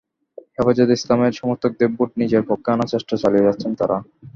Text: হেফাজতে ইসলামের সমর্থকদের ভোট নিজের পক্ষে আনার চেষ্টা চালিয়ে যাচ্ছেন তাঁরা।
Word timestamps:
হেফাজতে 0.55 0.93
ইসলামের 0.97 1.37
সমর্থকদের 1.39 1.89
ভোট 1.95 2.09
নিজের 2.21 2.43
পক্ষে 2.49 2.69
আনার 2.71 2.91
চেষ্টা 2.93 3.15
চালিয়ে 3.23 3.47
যাচ্ছেন 3.47 3.71
তাঁরা। 3.79 3.97